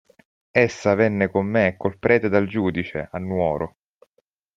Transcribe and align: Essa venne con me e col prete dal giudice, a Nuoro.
Essa 0.49 0.95
venne 0.95 1.29
con 1.29 1.45
me 1.45 1.67
e 1.67 1.77
col 1.77 1.99
prete 1.99 2.27
dal 2.27 2.47
giudice, 2.47 3.07
a 3.11 3.19
Nuoro. 3.19 3.75